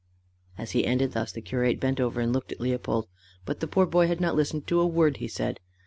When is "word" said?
4.87-5.17